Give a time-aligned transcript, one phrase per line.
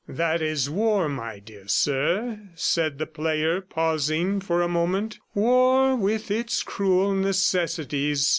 [0.07, 5.19] "That is war, my dear sir," said the player, pausing for a moment.
[5.35, 8.27] "War with its cruel necessities.